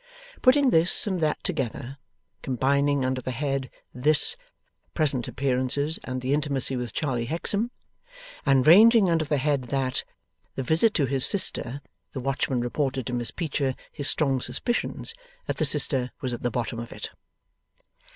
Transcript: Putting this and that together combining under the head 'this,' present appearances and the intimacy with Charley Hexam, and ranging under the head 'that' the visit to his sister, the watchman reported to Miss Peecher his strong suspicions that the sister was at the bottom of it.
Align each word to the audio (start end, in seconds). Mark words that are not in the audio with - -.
Putting 0.41 0.71
this 0.71 1.05
and 1.05 1.19
that 1.19 1.43
together 1.43 1.99
combining 2.41 3.05
under 3.05 3.21
the 3.21 3.29
head 3.29 3.69
'this,' 3.93 4.35
present 4.95 5.27
appearances 5.27 5.99
and 6.03 6.21
the 6.23 6.33
intimacy 6.33 6.75
with 6.75 6.91
Charley 6.91 7.27
Hexam, 7.27 7.69
and 8.43 8.65
ranging 8.65 9.11
under 9.11 9.25
the 9.25 9.37
head 9.37 9.65
'that' 9.65 10.03
the 10.55 10.63
visit 10.63 10.95
to 10.95 11.05
his 11.05 11.23
sister, 11.23 11.81
the 12.13 12.19
watchman 12.19 12.61
reported 12.61 13.05
to 13.05 13.13
Miss 13.13 13.29
Peecher 13.29 13.75
his 13.91 14.09
strong 14.09 14.41
suspicions 14.41 15.13
that 15.45 15.57
the 15.57 15.65
sister 15.65 16.09
was 16.19 16.33
at 16.33 16.41
the 16.41 16.49
bottom 16.49 16.79
of 16.79 16.91
it. 16.91 17.11